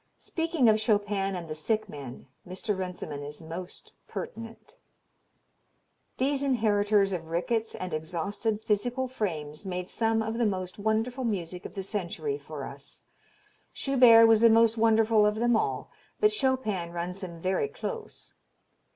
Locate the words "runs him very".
16.91-17.67